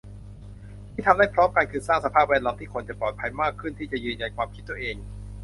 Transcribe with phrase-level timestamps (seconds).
[0.91, 4.95] ที่ทำได้พร้อมกัน คือสร้างสภาพแวดล้อมที่คนจะปลอดภัยมากขึ้นที่จะยืนยันความคิดตัวเอง